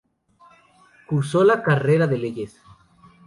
[1.05, 2.59] Cursó la carrera de Leyes.